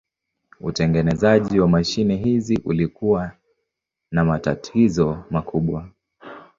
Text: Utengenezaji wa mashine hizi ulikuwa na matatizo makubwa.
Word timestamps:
Utengenezaji 0.61 1.59
wa 1.59 1.67
mashine 1.67 2.15
hizi 2.15 2.59
ulikuwa 2.65 3.31
na 4.11 4.25
matatizo 4.25 5.23
makubwa. 5.29 5.89